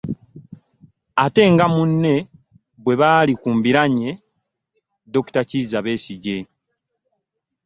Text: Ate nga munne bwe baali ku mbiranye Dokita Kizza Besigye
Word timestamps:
Ate 1.23 1.43
nga 1.53 1.65
munne 1.73 2.15
bwe 2.83 2.95
baali 3.01 3.33
ku 3.41 3.49
mbiranye 3.57 4.09
Dokita 5.11 5.41
Kizza 5.49 5.79
Besigye 5.85 6.37